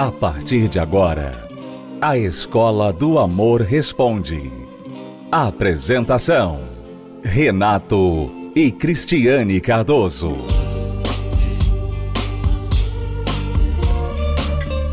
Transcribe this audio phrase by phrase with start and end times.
[0.00, 1.46] A partir de agora,
[2.00, 4.50] a Escola do Amor Responde.
[5.30, 6.70] Apresentação:
[7.22, 10.38] Renato e Cristiane Cardoso.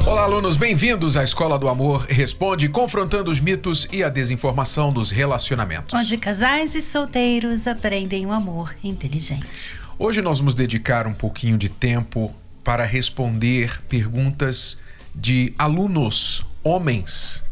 [0.06, 5.10] Olá, alunos, bem-vindos à Escola do Amor Responde, confrontando os mitos e a desinformação dos
[5.10, 5.98] relacionamentos.
[5.98, 9.74] Onde casais e solteiros aprendem o um amor inteligente.
[9.98, 14.78] Hoje nós vamos dedicar um pouquinho de tempo para responder perguntas
[15.18, 17.44] de alunos homens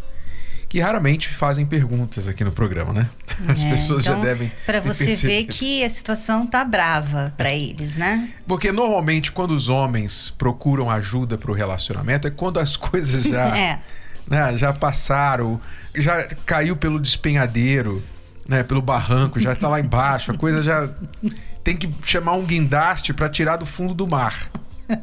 [0.70, 3.10] que raramente fazem perguntas aqui no programa, né?
[3.48, 4.52] As é, pessoas então, já devem.
[4.66, 8.30] Para você ver que a situação tá brava para eles, né?
[8.46, 13.58] Porque normalmente quando os homens procuram ajuda para o relacionamento é quando as coisas já,
[13.58, 13.80] é.
[14.28, 15.62] né, já passaram,
[15.96, 18.04] já caiu pelo despenhadeiro,
[18.48, 20.90] né, pelo barranco, já está lá embaixo, a coisa já
[21.64, 24.52] tem que chamar um guindaste para tirar do fundo do mar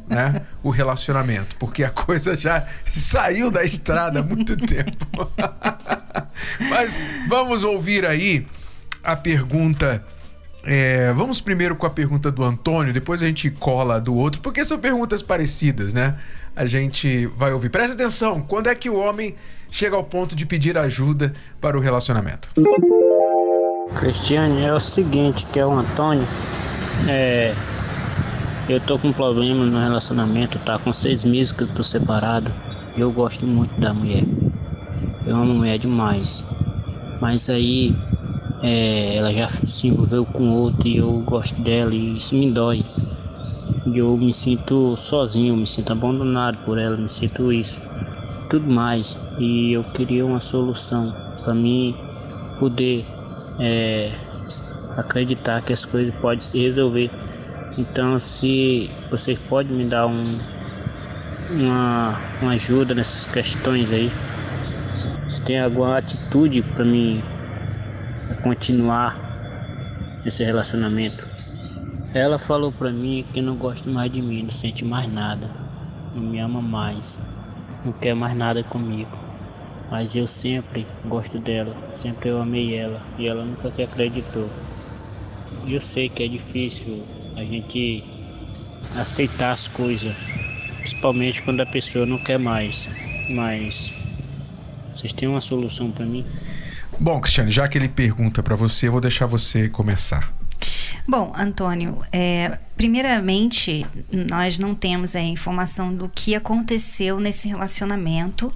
[0.07, 5.31] né, o relacionamento, porque a coisa já saiu da estrada há muito tempo.
[6.69, 8.47] Mas vamos ouvir aí
[9.03, 10.03] a pergunta.
[10.65, 14.63] É, vamos primeiro com a pergunta do Antônio, depois a gente cola do outro, porque
[14.63, 16.15] são perguntas parecidas, né?
[16.55, 17.69] A gente vai ouvir.
[17.69, 19.35] Presta atenção, quando é que o homem
[19.69, 22.49] chega ao ponto de pedir ajuda para o relacionamento?
[23.95, 26.25] Cristiane, é o seguinte, que é o Antônio.
[27.09, 27.53] É,
[28.69, 32.49] eu tô com um problema no relacionamento, tá com seis meses que eu tô separado.
[32.95, 34.23] Eu gosto muito da mulher.
[35.25, 36.45] Eu amo a mulher demais.
[37.19, 37.93] Mas aí
[38.61, 42.83] é, ela já se envolveu com outro e eu gosto dela e isso me dói.
[43.93, 47.81] Eu me sinto sozinho, me sinto abandonado por ela, me sinto isso.
[48.49, 49.17] Tudo mais.
[49.39, 51.93] E eu queria uma solução para mim
[52.59, 53.05] poder
[53.59, 54.09] é,
[54.95, 57.11] acreditar que as coisas podem se resolver
[57.77, 60.21] então, se vocês podem me dar um,
[61.51, 64.11] uma, uma ajuda nessas questões aí,
[65.27, 67.19] se tem alguma atitude para mim
[68.43, 69.19] continuar
[70.23, 71.25] esse relacionamento.
[72.13, 75.49] Ela falou para mim que não gosta mais de mim, não sente mais nada,
[76.13, 77.17] não me ama mais,
[77.83, 79.17] não quer mais nada comigo.
[79.89, 84.47] Mas eu sempre gosto dela, sempre eu amei ela e ela nunca acreditou.
[85.67, 87.03] Eu sei que é difícil
[87.35, 88.03] a gente
[88.95, 90.15] aceitar as coisas,
[90.79, 92.89] principalmente quando a pessoa não quer mais.
[93.29, 93.93] Mas
[94.93, 96.25] vocês têm uma solução para mim?
[96.99, 100.33] Bom, Cristiane, já que ele pergunta para você, eu vou deixar você começar.
[101.07, 103.85] Bom, Antônio, é, primeiramente,
[104.29, 108.53] nós não temos a informação do que aconteceu nesse relacionamento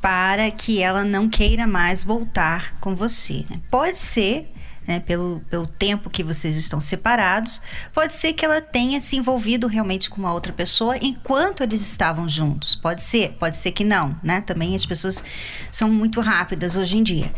[0.00, 3.44] para que ela não queira mais voltar com você.
[3.50, 3.60] Né?
[3.68, 4.50] Pode ser
[4.90, 7.62] né, pelo, pelo tempo que vocês estão separados,
[7.94, 12.28] pode ser que ela tenha se envolvido realmente com uma outra pessoa enquanto eles estavam
[12.28, 12.74] juntos.
[12.74, 14.40] Pode ser, pode ser que não, né?
[14.40, 15.22] Também as pessoas
[15.70, 17.32] são muito rápidas hoje em dia.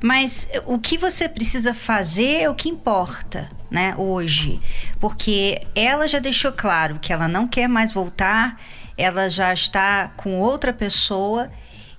[0.00, 4.60] Mas o que você precisa fazer é o que importa, né, hoje.
[5.00, 8.60] Porque ela já deixou claro que ela não quer mais voltar,
[8.96, 11.50] ela já está com outra pessoa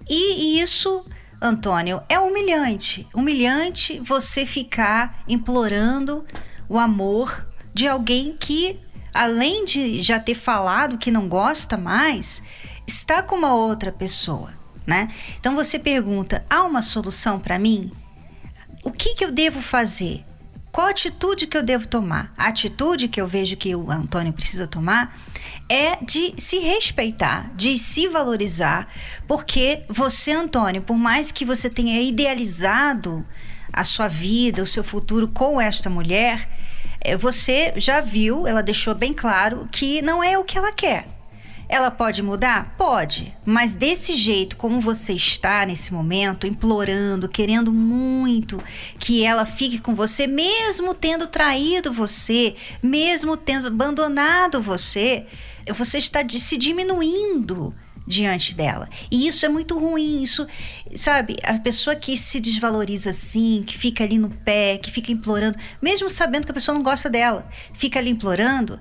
[0.10, 1.06] e isso
[1.44, 3.06] Antônio, é humilhante.
[3.14, 6.26] Humilhante você ficar implorando
[6.70, 8.80] o amor de alguém que,
[9.14, 12.42] além de já ter falado que não gosta mais,
[12.88, 14.54] está com uma outra pessoa,
[14.88, 15.10] né?
[15.38, 17.92] Então você pergunta: há uma solução para mim?
[18.82, 20.24] O que, que eu devo fazer?
[20.72, 22.34] Qual atitude que eu devo tomar?
[22.38, 25.16] A atitude que eu vejo que o Antônio precisa tomar
[25.70, 28.88] é de se respeitar, de se valorizar,
[29.28, 33.26] porque você, Antônio, por mais que você tenha idealizado
[33.72, 36.48] a sua vida, o seu futuro com esta mulher,
[37.02, 41.08] eh, você já viu, ela deixou bem claro que não é o que ela quer.
[41.70, 42.76] Ela pode mudar?
[42.78, 43.36] Pode.
[43.44, 48.62] Mas desse jeito, como você está nesse momento, implorando, querendo muito
[49.00, 55.26] que ela fique com você, mesmo tendo traído você, mesmo tendo abandonado você,
[55.72, 57.74] você está se diminuindo
[58.06, 58.90] diante dela.
[59.10, 60.46] E isso é muito ruim, isso,
[60.96, 65.58] sabe, a pessoa que se desvaloriza assim, que fica ali no pé, que fica implorando,
[65.82, 68.80] mesmo sabendo que a pessoa não gosta dela, fica ali implorando,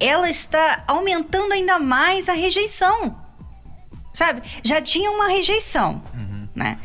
[0.00, 3.20] ela está aumentando ainda mais a rejeição.
[4.12, 4.42] Sabe?
[4.62, 6.46] Já tinha uma rejeição, uhum.
[6.54, 6.78] né?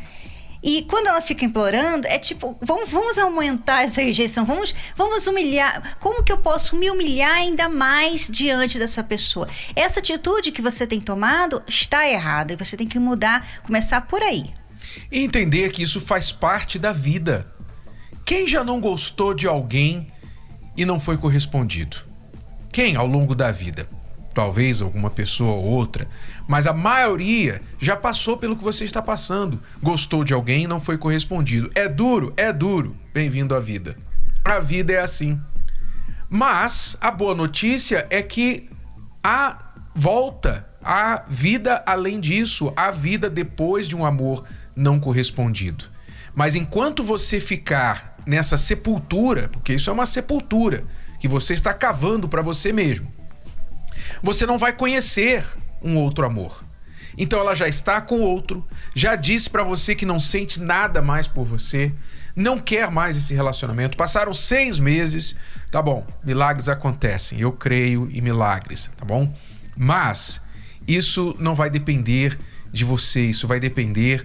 [0.62, 5.96] E quando ela fica implorando, é tipo, vamos, vamos aumentar essa rejeição, vamos, vamos humilhar.
[6.00, 9.48] Como que eu posso me humilhar ainda mais diante dessa pessoa?
[9.76, 14.22] Essa atitude que você tem tomado está errada e você tem que mudar, começar por
[14.22, 14.52] aí.
[15.10, 17.52] E entender que isso faz parte da vida.
[18.24, 20.12] Quem já não gostou de alguém
[20.76, 21.96] e não foi correspondido?
[22.72, 23.88] Quem ao longo da vida?
[24.38, 26.06] Talvez alguma pessoa ou outra,
[26.46, 29.60] mas a maioria já passou pelo que você está passando.
[29.82, 31.68] Gostou de alguém e não foi correspondido.
[31.74, 32.32] É duro?
[32.36, 32.94] É duro.
[33.12, 33.96] Bem-vindo à vida.
[34.44, 35.40] A vida é assim.
[36.30, 38.70] Mas a boa notícia é que
[39.24, 44.44] há volta, há vida além disso, há vida depois de um amor
[44.76, 45.86] não correspondido.
[46.32, 50.84] Mas enquanto você ficar nessa sepultura, porque isso é uma sepultura
[51.18, 53.17] que você está cavando para você mesmo,
[54.22, 55.44] você não vai conhecer
[55.82, 56.64] um outro amor.
[57.16, 61.26] Então ela já está com outro, já disse para você que não sente nada mais
[61.26, 61.92] por você,
[62.36, 63.96] não quer mais esse relacionamento.
[63.96, 65.34] Passaram seis meses,
[65.70, 66.06] tá bom?
[66.24, 69.34] Milagres acontecem, eu creio em milagres, tá bom?
[69.76, 70.40] Mas
[70.86, 72.38] isso não vai depender
[72.72, 74.24] de você, isso vai depender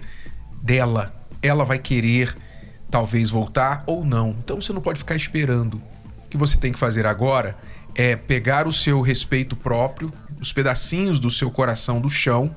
[0.62, 1.12] dela.
[1.42, 2.36] Ela vai querer
[2.90, 4.30] talvez voltar ou não.
[4.30, 5.82] Então você não pode ficar esperando.
[6.24, 7.56] O que você tem que fazer agora
[7.94, 12.54] é pegar o seu respeito próprio, os pedacinhos do seu coração do chão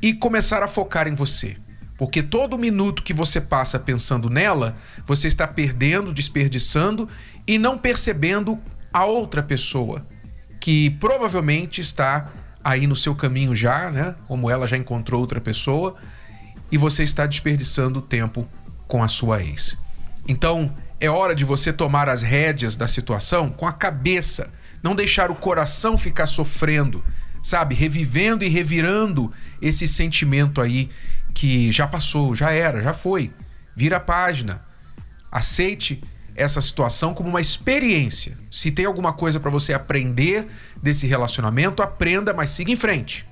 [0.00, 1.56] e começar a focar em você.
[1.98, 4.76] Porque todo minuto que você passa pensando nela,
[5.06, 7.08] você está perdendo, desperdiçando
[7.46, 8.58] e não percebendo
[8.92, 10.06] a outra pessoa
[10.58, 12.30] que provavelmente está
[12.62, 14.14] aí no seu caminho já, né?
[14.26, 15.96] Como ela já encontrou outra pessoa
[16.70, 18.46] e você está desperdiçando tempo
[18.86, 19.76] com a sua ex.
[20.28, 24.50] Então, é hora de você tomar as rédeas da situação com a cabeça,
[24.82, 27.04] não deixar o coração ficar sofrendo,
[27.42, 27.74] sabe?
[27.74, 30.88] Revivendo e revirando esse sentimento aí
[31.34, 33.32] que já passou, já era, já foi.
[33.74, 34.64] Vira a página.
[35.30, 36.02] Aceite
[36.34, 38.36] essa situação como uma experiência.
[38.50, 40.46] Se tem alguma coisa para você aprender
[40.82, 43.26] desse relacionamento, aprenda, mas siga em frente.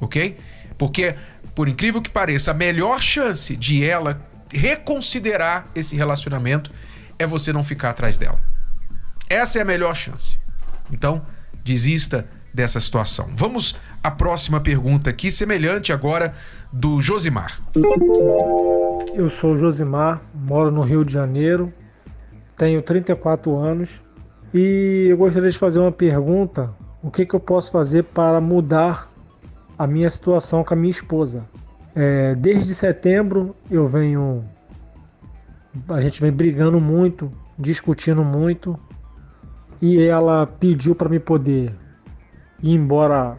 [0.00, 0.36] OK?
[0.76, 1.14] Porque
[1.54, 4.20] por incrível que pareça, a melhor chance de ela
[4.52, 6.70] reconsiderar esse relacionamento
[7.18, 8.40] é você não ficar atrás dela.
[9.28, 10.38] Essa é a melhor chance.
[10.90, 11.22] Então,
[11.62, 13.30] desista dessa situação.
[13.34, 16.34] Vamos à próxima pergunta aqui, semelhante agora
[16.72, 17.60] do Josimar.
[19.14, 21.72] Eu sou Josimar, moro no Rio de Janeiro,
[22.56, 24.00] tenho 34 anos
[24.52, 26.70] e eu gostaria de fazer uma pergunta:
[27.02, 29.10] o que, que eu posso fazer para mudar
[29.76, 31.44] a minha situação com a minha esposa?
[31.94, 34.44] É, desde setembro eu venho.
[35.88, 38.78] A gente vem brigando muito, discutindo muito,
[39.86, 41.70] e ela pediu para me poder
[42.62, 43.36] ir embora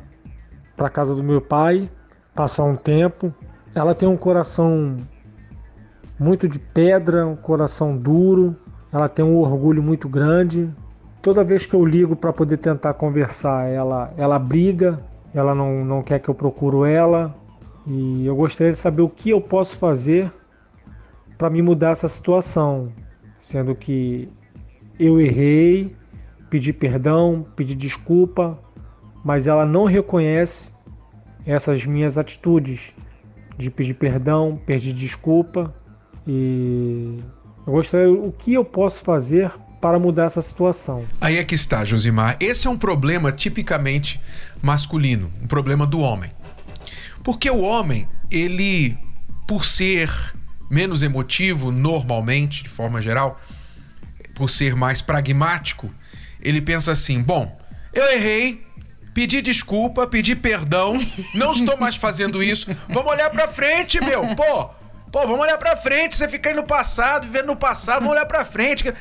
[0.78, 1.90] para casa do meu pai,
[2.36, 3.34] passar um tempo.
[3.74, 4.96] Ela tem um coração
[6.20, 8.56] muito de pedra, um coração duro,
[8.94, 10.72] ela tem um orgulho muito grande.
[11.20, 15.04] Toda vez que eu ligo para poder tentar conversar, ela, ela briga,
[15.34, 17.36] ela não, não quer que eu procuro ela.
[17.88, 20.32] E eu gostaria de saber o que eu posso fazer
[21.40, 22.92] para me mudar essa situação,
[23.40, 24.30] sendo que
[25.00, 25.96] eu errei,
[26.50, 28.60] pedi perdão, pedi desculpa,
[29.24, 30.74] mas ela não reconhece
[31.46, 32.94] essas minhas atitudes
[33.58, 35.74] de pedir perdão, pedir desculpa
[36.28, 37.18] e
[37.66, 39.52] eu gostaria o que eu posso fazer
[39.82, 41.06] para mudar essa situação.
[41.22, 42.38] Aí é que está, Josimar.
[42.40, 44.20] Esse é um problema tipicamente
[44.62, 46.32] masculino, um problema do homem.
[47.24, 48.98] Porque o homem, ele,
[49.48, 50.12] por ser
[50.70, 53.40] menos emotivo normalmente, de forma geral,
[54.34, 55.92] por ser mais pragmático,
[56.46, 57.58] ele pensa assim: bom,
[57.92, 58.64] eu errei,
[59.14, 61.00] pedi desculpa, pedi perdão,
[61.34, 62.68] não estou mais fazendo isso.
[62.88, 64.36] Vamos olhar para frente, meu.
[64.36, 64.66] Pô,
[65.12, 66.16] pô, vamos olhar para frente.
[66.16, 68.84] Você fica aí no passado, vivendo no passado, vamos olhar para frente.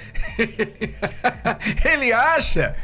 [1.85, 2.75] ele acha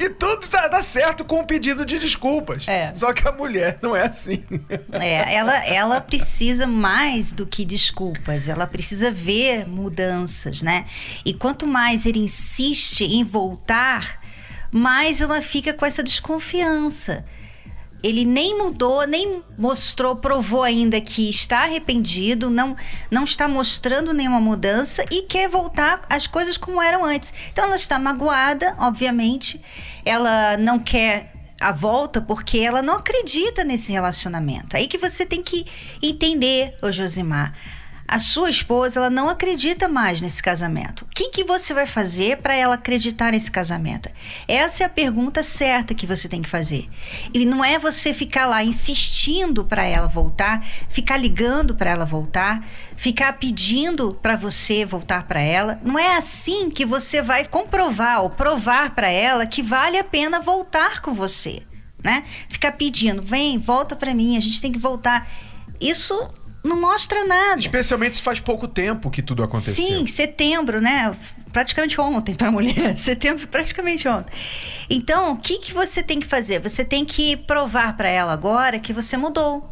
[0.00, 2.66] que tudo dá, dá, certo com o um pedido de desculpas.
[2.66, 2.90] É.
[2.94, 4.42] Só que a mulher não é assim.
[4.98, 10.84] É, ela, ela precisa mais do que desculpas, ela precisa ver mudanças, né?
[11.24, 14.20] E quanto mais ele insiste em voltar,
[14.70, 17.24] mais ela fica com essa desconfiança.
[18.02, 22.76] Ele nem mudou, nem mostrou, provou ainda que está arrependido, não,
[23.10, 27.32] não está mostrando nenhuma mudança e quer voltar às coisas como eram antes.
[27.52, 29.60] Então ela está magoada, obviamente.
[30.04, 34.76] Ela não quer a volta porque ela não acredita nesse relacionamento.
[34.76, 35.66] Aí que você tem que
[36.02, 37.54] entender, ô Josimar
[38.10, 41.02] a sua esposa ela não acredita mais nesse casamento.
[41.02, 44.10] O que, que você vai fazer para ela acreditar nesse casamento?
[44.48, 46.88] Essa é a pergunta certa que você tem que fazer.
[47.32, 52.66] E não é você ficar lá insistindo para ela voltar, ficar ligando para ela voltar,
[52.96, 55.80] ficar pedindo para você voltar para ela.
[55.84, 60.40] Não é assim que você vai comprovar ou provar para ela que vale a pena
[60.40, 61.62] voltar com você,
[62.02, 62.24] né?
[62.48, 65.30] Ficar pedindo, vem, volta para mim, a gente tem que voltar.
[65.80, 66.28] Isso
[66.62, 67.58] não mostra nada.
[67.58, 69.74] Especialmente se faz pouco tempo que tudo aconteceu.
[69.74, 71.14] Sim, setembro, né?
[71.52, 72.96] Praticamente ontem para a mulher.
[72.96, 74.32] setembro, praticamente ontem.
[74.88, 76.60] Então, o que, que você tem que fazer?
[76.60, 79.68] Você tem que provar para ela agora que você mudou.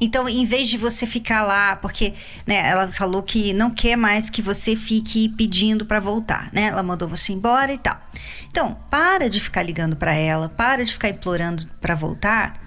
[0.00, 2.14] Então, em vez de você ficar lá, porque
[2.46, 6.68] né, ela falou que não quer mais que você fique pedindo para voltar, né?
[6.68, 8.00] Ela mandou você embora e tal.
[8.46, 12.59] Então, para de ficar ligando para ela, para de ficar implorando para voltar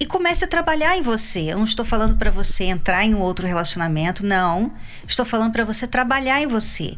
[0.00, 1.52] e comece a trabalhar em você.
[1.52, 4.72] Eu não estou falando para você entrar em um outro relacionamento, não.
[5.06, 6.96] Estou falando para você trabalhar em você.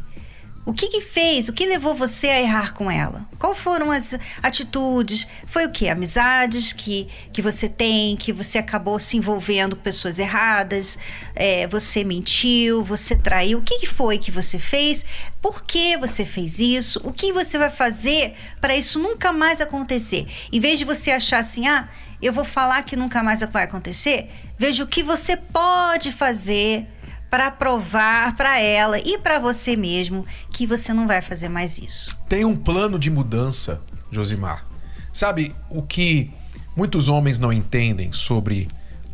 [0.65, 1.49] O que, que fez?
[1.49, 3.27] O que levou você a errar com ela?
[3.37, 5.27] Qual foram as atitudes?
[5.45, 5.89] Foi o que?
[5.89, 10.97] Amizades que, que você tem, que você acabou se envolvendo com pessoas erradas,
[11.35, 13.59] é, você mentiu, você traiu.
[13.59, 15.05] O que, que foi que você fez?
[15.41, 17.01] Por que você fez isso?
[17.03, 20.25] O que você vai fazer para isso nunca mais acontecer?
[20.49, 21.89] Em vez de você achar assim, ah,
[22.25, 26.87] eu vou falar que nunca mais vai acontecer, veja o que você pode fazer
[27.29, 32.15] para provar para ela e para você mesmo que você não vai fazer mais isso.
[32.29, 34.65] Tem um plano de mudança, Josimar.
[35.11, 36.31] Sabe o que
[36.75, 38.67] muitos homens não entendem sobre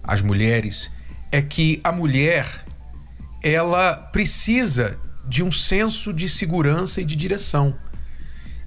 [0.03, 0.91] as mulheres
[1.31, 2.65] é que a mulher
[3.41, 7.75] ela precisa de um senso de segurança e de direção.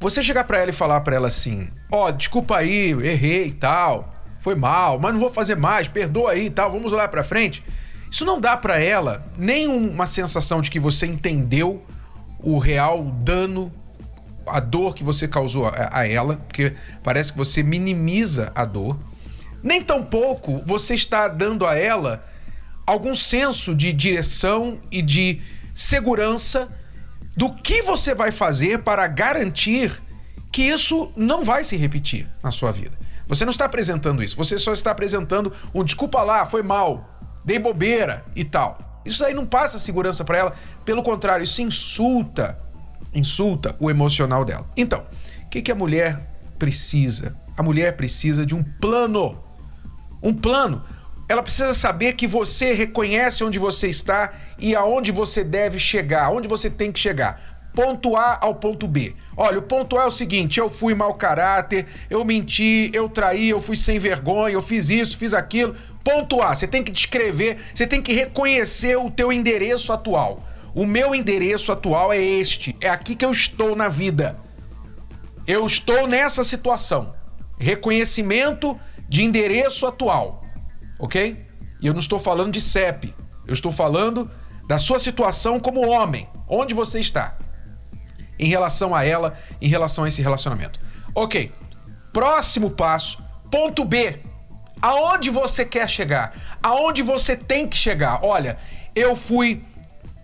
[0.01, 3.53] Você chegar para ela e falar para ela assim: "Ó, oh, desculpa aí, errei e
[3.53, 7.25] tal, foi mal, mas não vou fazer mais, perdoa aí e tal, vamos olhar para
[7.25, 7.63] frente".
[8.11, 11.83] Isso não dá para ela nem uma sensação de que você entendeu
[12.39, 13.73] o real dano,
[14.47, 18.99] a dor que você causou a, a ela, porque parece que você minimiza a dor.
[19.63, 22.27] Nem tampouco você está dando a ela
[22.87, 25.41] algum senso de direção e de
[25.75, 26.69] segurança
[27.37, 30.03] do que você vai fazer para garantir
[30.51, 32.99] que isso não vai se repetir na sua vida.
[33.33, 37.59] Você não está apresentando isso, você só está apresentando um desculpa lá, foi mal, dei
[37.59, 39.01] bobeira e tal.
[39.07, 40.53] Isso aí não passa segurança para ela,
[40.85, 42.59] pelo contrário, isso insulta,
[43.15, 44.71] insulta o emocional dela.
[44.77, 45.07] Então,
[45.47, 47.35] o que, que a mulher precisa?
[47.57, 49.43] A mulher precisa de um plano.
[50.23, 50.85] Um plano.
[51.27, 56.47] Ela precisa saber que você reconhece onde você está e aonde você deve chegar, aonde
[56.47, 59.15] você tem que chegar ponto A ao ponto B.
[59.37, 63.51] Olha, o ponto A é o seguinte: eu fui mau caráter, eu menti, eu traí,
[63.51, 65.75] eu fui sem vergonha, eu fiz isso, fiz aquilo.
[66.05, 70.43] Ponto A, você tem que descrever, você tem que reconhecer o teu endereço atual.
[70.75, 74.39] O meu endereço atual é este, é aqui que eu estou na vida.
[75.47, 77.15] Eu estou nessa situação.
[77.59, 80.45] Reconhecimento de endereço atual,
[80.99, 81.47] ok?
[81.81, 83.15] E eu não estou falando de CEP,
[83.47, 84.31] eu estou falando
[84.67, 87.37] da sua situação como homem, onde você está
[88.39, 90.81] em relação a ela, em relação a esse relacionamento.
[91.15, 91.53] Ok,
[92.13, 94.21] próximo passo, ponto B.
[94.81, 96.35] Aonde você quer chegar?
[96.63, 98.21] Aonde você tem que chegar?
[98.25, 98.59] Olha,
[98.95, 99.63] eu fui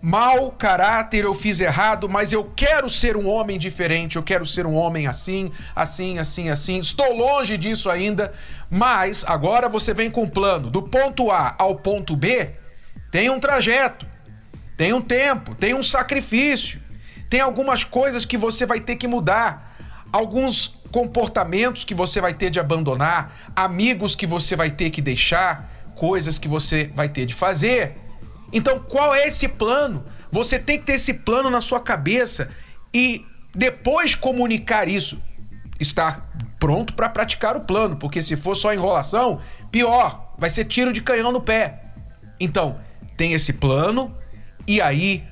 [0.01, 4.65] mau caráter, eu fiz errado, mas eu quero ser um homem diferente, eu quero ser
[4.65, 6.79] um homem assim, assim, assim, assim.
[6.79, 8.33] Estou longe disso ainda,
[8.69, 12.51] mas agora você vem com um plano do ponto A ao ponto B.
[13.11, 14.05] Tem um trajeto,
[14.77, 16.78] tem um tempo, tem um sacrifício.
[17.29, 19.77] Tem algumas coisas que você vai ter que mudar,
[20.11, 25.69] alguns comportamentos que você vai ter de abandonar, amigos que você vai ter que deixar,
[25.95, 27.95] coisas que você vai ter de fazer.
[28.51, 30.03] Então, qual é esse plano?
[30.31, 32.49] Você tem que ter esse plano na sua cabeça
[32.93, 35.21] e depois comunicar isso.
[35.79, 39.39] Estar pronto para praticar o plano, porque se for só enrolação,
[39.71, 41.83] pior, vai ser tiro de canhão no pé.
[42.39, 42.79] Então,
[43.15, 44.15] tem esse plano
[44.67, 45.27] e aí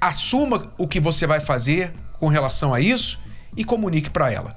[0.00, 3.20] assuma o que você vai fazer com relação a isso
[3.56, 4.56] e comunique para ela.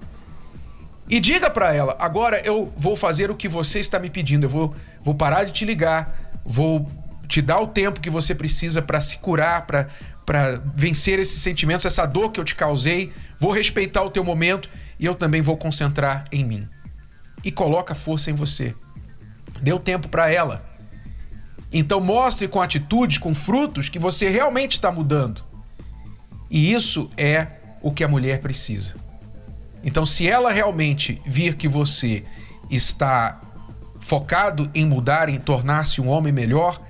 [1.09, 4.49] E diga para ela: agora eu vou fazer o que você está me pedindo, eu
[4.49, 6.87] vou, vou parar de te ligar, vou
[7.27, 12.05] te dar o tempo que você precisa para se curar, para vencer esses sentimentos, essa
[12.05, 14.69] dor que eu te causei, vou respeitar o teu momento
[14.99, 16.67] e eu também vou concentrar em mim.
[17.43, 18.75] E coloca força em você.
[19.73, 20.70] O tempo para ela.
[21.71, 25.43] Então mostre com atitudes, com frutos, que você realmente está mudando.
[26.49, 27.47] E isso é
[27.81, 28.95] o que a mulher precisa.
[29.83, 32.23] Então, se ela realmente vir que você
[32.69, 33.41] está
[33.99, 36.81] focado em mudar, em tornar-se um homem melhor,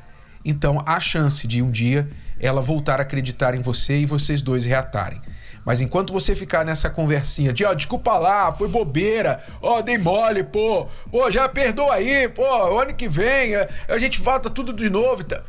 [0.44, 2.10] então há chance de um dia
[2.40, 5.22] ela voltar a acreditar em você e vocês dois reatarem.
[5.66, 10.44] Mas enquanto você ficar nessa conversinha de, ó, desculpa lá, foi bobeira, ó, dei mole,
[10.44, 12.44] pô, pô, já perdoa aí, pô,
[12.80, 13.56] ano que vem
[13.88, 15.42] a, gente volta tudo de novo, tá?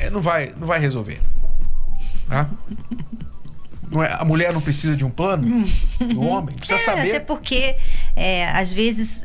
[0.00, 1.20] É, não vai, não vai resolver.
[2.28, 2.48] Tá?
[3.90, 5.66] Não é, a mulher não precisa de um plano?
[6.14, 7.10] o homem precisa é, saber.
[7.10, 7.76] Até porque,
[8.14, 9.24] é, às vezes,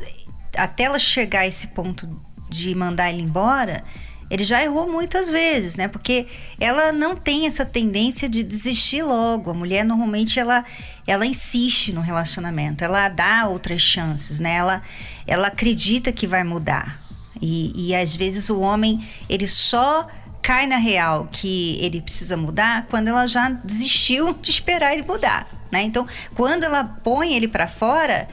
[0.56, 2.08] até ela chegar a esse ponto
[2.48, 3.84] de mandar ele embora,
[4.30, 5.88] Ele já errou muitas vezes, né?
[5.88, 6.26] Porque
[6.60, 9.50] ela não tem essa tendência de desistir logo.
[9.50, 10.64] A mulher normalmente ela,
[11.06, 14.56] ela insiste no relacionamento, ela dá outras chances, né?
[14.56, 14.82] Ela,
[15.26, 17.00] ela acredita que vai mudar.
[17.40, 20.06] E, e às vezes o homem ele só
[20.42, 25.46] cai na real que ele precisa mudar quando ela já desistiu de esperar ele mudar,
[25.72, 25.82] né?
[25.82, 28.28] Então, quando ela põe ele para fora,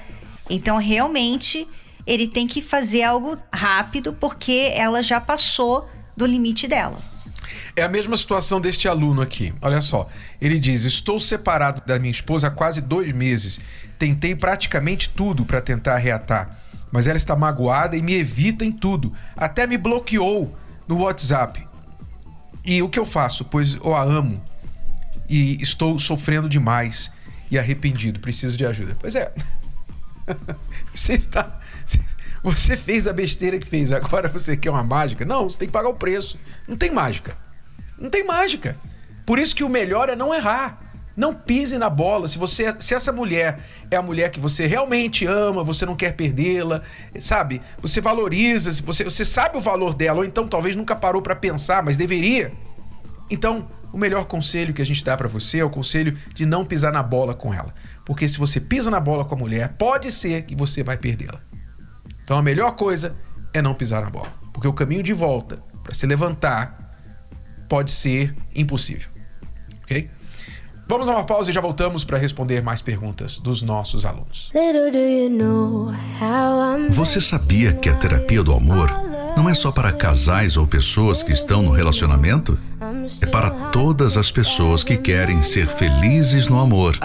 [0.49, 1.67] então realmente
[2.05, 6.97] ele tem que fazer algo rápido porque ela já passou do limite dela.
[7.75, 9.53] É a mesma situação deste aluno aqui.
[9.61, 10.07] Olha só.
[10.39, 13.59] Ele diz: Estou separado da minha esposa há quase dois meses.
[13.99, 16.57] Tentei praticamente tudo para tentar reatar,
[16.91, 19.13] mas ela está magoada e me evita em tudo.
[19.35, 20.55] Até me bloqueou
[20.87, 21.67] no WhatsApp.
[22.63, 23.45] E o que eu faço?
[23.45, 24.41] Pois eu a amo
[25.29, 27.11] e estou sofrendo demais
[27.49, 28.19] e arrependido.
[28.19, 28.95] Preciso de ajuda.
[28.99, 29.31] Pois é.
[30.93, 31.59] Você está.
[32.43, 35.25] Você fez a besteira que fez, agora você quer uma mágica?
[35.25, 36.37] Não, você tem que pagar o preço.
[36.67, 37.35] Não tem mágica.
[37.97, 38.77] Não tem mágica.
[39.25, 40.79] Por isso que o melhor é não errar.
[41.17, 42.27] Não pise na bola.
[42.27, 46.13] Se você, se essa mulher é a mulher que você realmente ama, você não quer
[46.13, 46.83] perdê-la,
[47.19, 47.61] sabe?
[47.81, 51.81] Você valoriza, você, você sabe o valor dela, ou então talvez nunca parou para pensar,
[51.81, 52.51] mas deveria.
[53.27, 56.65] Então, o melhor conselho que a gente dá para você é o conselho de não
[56.65, 57.73] pisar na bola com ela.
[58.03, 61.41] Porque se você pisa na bola com a mulher, pode ser que você vai perdê-la.
[62.25, 63.15] Então a melhor coisa
[63.53, 66.91] é não pisar na bola, porque o caminho de volta para se levantar
[67.69, 69.07] pode ser impossível.
[69.83, 70.09] OK?
[70.87, 74.51] Vamos a uma pausa e já voltamos para responder mais perguntas dos nossos alunos.
[76.89, 78.91] Você sabia que a terapia do amor
[79.35, 82.57] não é só para casais ou pessoas que estão no relacionamento?
[83.21, 86.97] É para todas as pessoas que querem ser felizes no amor.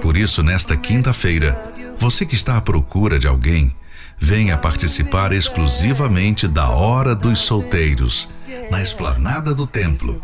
[0.00, 1.56] Por isso, nesta quinta-feira,
[1.98, 3.74] você que está à procura de alguém,
[4.18, 8.28] venha participar exclusivamente da Hora dos Solteiros,
[8.70, 10.22] na esplanada do templo,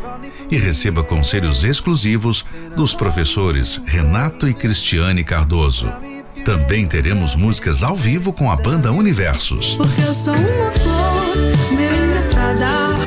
[0.49, 5.91] e receba conselhos exclusivos dos professores Renato e Cristiane Cardoso.
[6.49, 9.77] Também teremos músicas ao vivo com a banda Universos.
[9.77, 12.65] Porque eu sou uma flor, meu engraçada.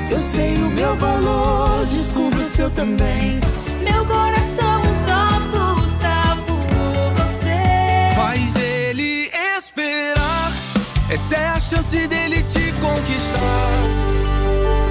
[0.08, 3.40] Eu sei o meu valor, descubro o seu também.
[3.82, 8.14] Meu coração só pulsa por você.
[8.14, 9.28] Faz ele
[9.58, 10.52] esperar,
[11.10, 13.72] essa é a chance dele te conquistar.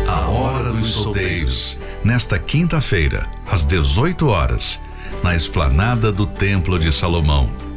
[0.09, 4.77] A Hora dos Solteiros, nesta quinta-feira, às 18 horas,
[5.23, 7.70] na esplanada do Templo de Salomão.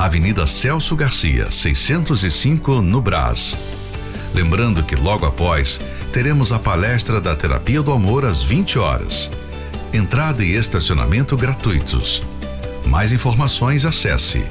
[0.00, 3.54] Avenida Celso Garcia, 605, no Brás.
[4.32, 5.78] Lembrando que logo após
[6.10, 9.30] teremos a palestra da Terapia do Amor às 20 horas.
[9.92, 12.22] Entrada e estacionamento gratuitos.
[12.86, 14.42] Mais informações acesse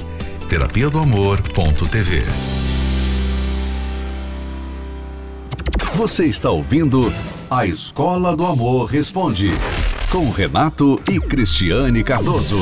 [0.48, 2.22] terapia do amor.tv.
[5.96, 7.12] Você está ouvindo
[7.50, 9.50] A Escola do Amor Responde
[10.10, 12.58] com Renato e Cristiane Cardoso.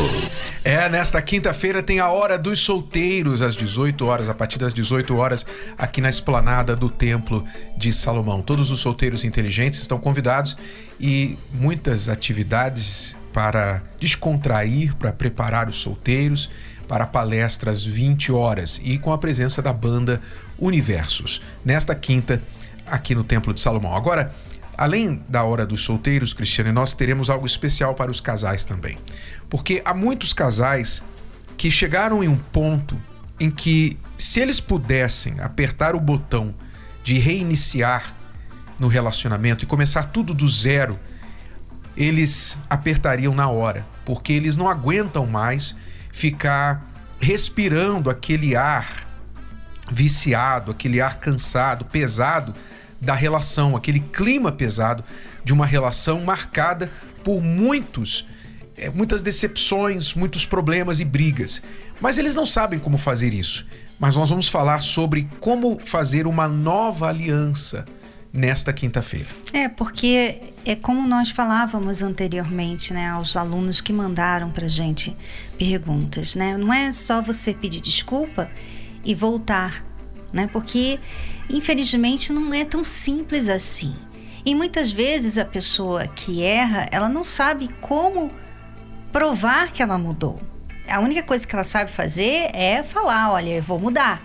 [0.63, 5.17] É, nesta quinta-feira tem a Hora dos Solteiros, às 18 horas, a partir das 18
[5.17, 5.47] horas,
[5.79, 7.43] aqui na esplanada do Templo
[7.75, 8.43] de Salomão.
[8.43, 10.59] Todos os solteiros inteligentes estão convidados
[11.01, 16.51] e muitas atividades para descontrair, para preparar os solteiros
[16.87, 20.21] para a palestra às 20 horas e com a presença da banda
[20.59, 22.43] Universos, nesta quinta,
[22.87, 23.95] aqui no Templo de Salomão.
[23.95, 24.35] Agora,
[24.79, 28.97] além da hora dos solteiros, Cristiane, nós teremos algo especial para os casais também.
[29.51, 31.03] Porque há muitos casais
[31.57, 32.97] que chegaram em um ponto
[33.41, 36.55] em que, se eles pudessem apertar o botão
[37.03, 38.15] de reiniciar
[38.79, 40.99] no relacionamento e começar tudo do zero,
[41.97, 45.75] eles apertariam na hora, porque eles não aguentam mais
[46.13, 46.87] ficar
[47.21, 49.09] respirando aquele ar
[49.91, 52.55] viciado, aquele ar cansado, pesado
[53.01, 55.05] da relação, aquele clima pesado
[55.45, 56.91] de uma relação marcada
[57.23, 58.27] por muitos
[58.79, 61.61] é, muitas decepções, muitos problemas e brigas.
[62.01, 63.67] Mas eles não sabem como fazer isso.
[63.99, 67.85] Mas nós vamos falar sobre como fazer uma nova aliança
[68.33, 69.27] nesta quinta-feira.
[69.53, 75.17] É, porque é como nós falávamos anteriormente, né, aos alunos que mandaram pra gente
[75.59, 76.57] perguntas, né?
[76.57, 78.49] Não é só você pedir desculpa
[79.05, 79.85] e voltar,
[80.33, 80.49] né?
[80.53, 80.99] Porque
[81.49, 83.95] infelizmente não é tão simples assim.
[84.45, 88.31] E muitas vezes a pessoa que erra, ela não sabe como
[89.13, 90.41] provar que ela mudou.
[90.89, 94.23] A única coisa que ela sabe fazer é falar: olha, eu vou mudar,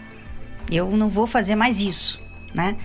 [0.72, 2.20] eu não vou fazer mais isso,
[2.54, 2.78] né?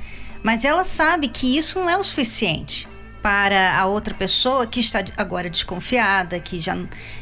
[0.43, 2.89] Mas ela sabe que isso não é o suficiente
[3.23, 6.77] para a outra pessoa que está agora desconfiada, que já,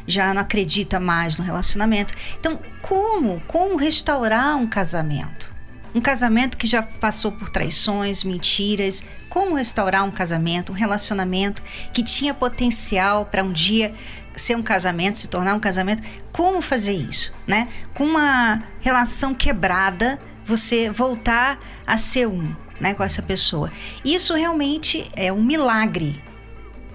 [0.06, 2.14] já não acredita mais no relacionamento.
[2.38, 3.40] Então, como?
[3.46, 5.55] Como restaurar um casamento?
[5.96, 9.02] Um casamento que já passou por traições, mentiras.
[9.30, 13.94] Como restaurar um casamento, um relacionamento que tinha potencial para um dia
[14.36, 16.02] ser um casamento, se tornar um casamento.
[16.30, 17.68] Como fazer isso, né?
[17.94, 23.72] Com uma relação quebrada, você voltar a ser um, né, com essa pessoa.
[24.04, 26.22] Isso realmente é um milagre.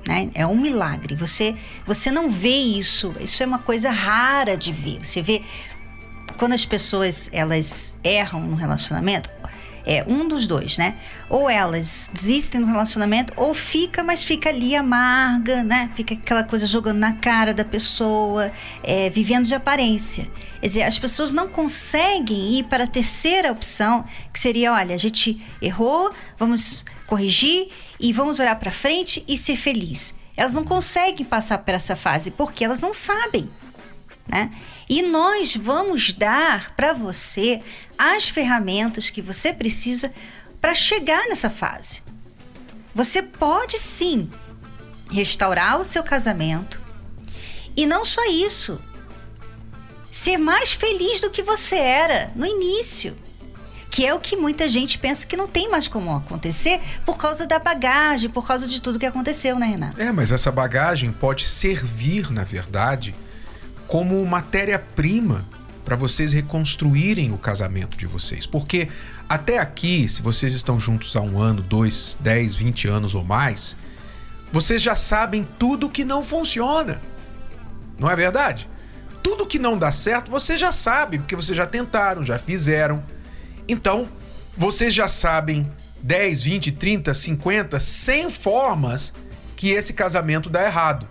[0.08, 0.30] Né?
[0.36, 1.16] É um milagre.
[1.16, 1.56] Você,
[1.88, 3.16] você não vê isso.
[3.20, 5.04] Isso é uma coisa rara de ver.
[5.04, 5.42] Você vê
[6.42, 9.30] quando as pessoas elas erram no relacionamento,
[9.86, 10.98] é um dos dois, né?
[11.30, 15.92] Ou elas desistem do relacionamento, ou fica, mas fica ali amarga, né?
[15.94, 18.52] Fica aquela coisa jogando na cara da pessoa,
[18.82, 20.28] é, vivendo de aparência.
[20.60, 24.98] Quer dizer, as pessoas não conseguem ir para a terceira opção, que seria, olha, a
[24.98, 27.68] gente errou, vamos corrigir
[28.00, 30.16] e vamos olhar para frente e ser feliz.
[30.36, 33.48] Elas não conseguem passar por essa fase porque elas não sabem,
[34.28, 34.50] né?
[34.92, 37.62] E nós vamos dar para você
[37.98, 40.12] as ferramentas que você precisa
[40.60, 42.02] para chegar nessa fase.
[42.94, 44.28] Você pode sim
[45.10, 46.82] restaurar o seu casamento
[47.74, 48.82] e não só isso,
[50.12, 53.16] ser mais feliz do que você era no início.
[53.90, 57.48] Que é o que muita gente pensa que não tem mais como acontecer por causa
[57.48, 60.02] da bagagem, por causa de tudo que aconteceu, né, Renato?
[60.02, 63.16] É, mas essa bagagem pode servir, na verdade,
[63.92, 65.44] como matéria-prima
[65.84, 68.48] para vocês reconstruírem o casamento de vocês.
[68.48, 68.88] Porque
[69.28, 73.76] até aqui, se vocês estão juntos há um ano, dois, dez, vinte anos ou mais,
[74.50, 77.02] vocês já sabem tudo que não funciona.
[78.00, 78.70] Não é verdade?
[79.22, 83.04] Tudo que não dá certo, vocês já sabem, porque vocês já tentaram, já fizeram.
[83.68, 84.08] Então,
[84.58, 85.70] vocês já sabem
[86.02, 89.14] 10, 20, 30, 50, 100 formas
[89.58, 91.06] que esse casamento dá errado.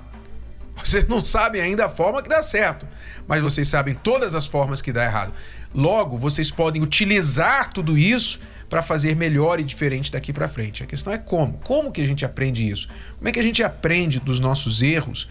[0.83, 2.87] Vocês não sabem ainda a forma que dá certo,
[3.27, 5.33] mas vocês sabem todas as formas que dá errado.
[5.75, 10.83] Logo, vocês podem utilizar tudo isso para fazer melhor e diferente daqui para frente.
[10.83, 11.59] A questão é como.
[11.65, 12.89] Como que a gente aprende isso?
[13.19, 15.29] Como é que a gente aprende dos nossos erros,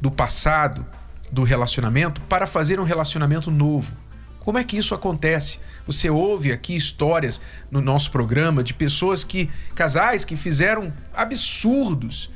[0.00, 0.84] do passado,
[1.30, 3.92] do relacionamento para fazer um relacionamento novo?
[4.40, 5.60] Como é que isso acontece?
[5.86, 12.30] Você ouve aqui histórias no nosso programa de pessoas que, casais que fizeram absurdos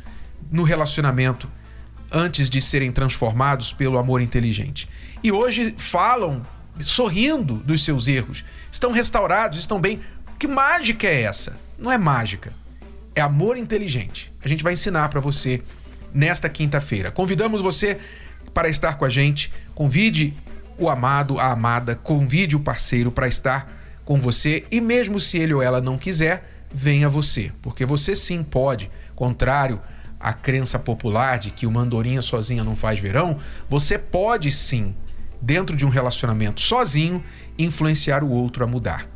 [0.51, 1.49] no relacionamento
[2.15, 4.89] antes de serem transformados pelo amor inteligente.
[5.23, 6.47] E hoje falam
[6.81, 10.01] sorrindo dos seus erros, estão restaurados, estão bem.
[10.39, 11.59] Que mágica é essa?
[11.77, 12.53] Não é mágica,
[13.17, 14.33] é amor inteligente.
[14.45, 15.61] A gente vai ensinar para você
[16.13, 17.11] nesta quinta-feira.
[17.11, 17.99] Convidamos você
[18.53, 19.53] para estar com a gente.
[19.75, 20.33] Convide
[20.79, 23.71] o amado, a amada, convide o parceiro para estar
[24.05, 28.43] com você e mesmo se ele ou ela não quiser, venha você, porque você sim
[28.43, 29.81] pode, contrário
[30.25, 33.37] a crença popular de que uma andorinha sozinha não faz verão,
[33.69, 34.95] você pode sim,
[35.39, 37.23] dentro de um relacionamento sozinho,
[37.59, 39.07] influenciar o outro a mudar.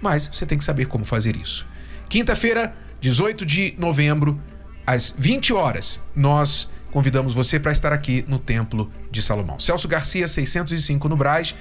[0.00, 1.66] Mas você tem que saber como fazer isso.
[2.08, 4.40] Quinta-feira, 18 de novembro,
[4.86, 9.58] às 20 horas, nós convidamos você para estar aqui no Templo de Salomão.
[9.58, 11.56] Celso Garcia, 605 no Braz.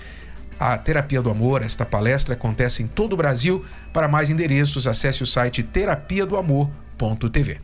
[0.59, 3.65] A Terapia do Amor, esta palestra acontece em todo o Brasil.
[3.91, 7.57] Para mais endereços, acesse o site terapia do amor.tv.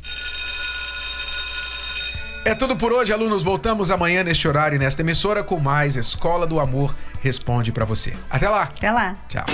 [2.48, 3.44] É tudo por hoje, alunos.
[3.44, 8.14] Voltamos amanhã neste horário e nesta emissora com mais Escola do Amor Responde para você.
[8.30, 8.64] Até lá.
[8.64, 9.18] Até lá.
[9.28, 9.46] Tchau.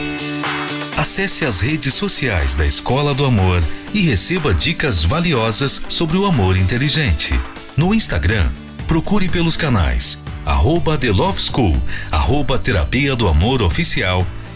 [0.96, 3.64] Acesse as redes sociais da Escola do Amor
[3.96, 7.34] e receba dicas valiosas sobre o amor inteligente.
[7.76, 8.52] No Instagram,
[8.86, 14.24] procure pelos canais arroba The Love School, arroba Terapia do Amor Oficial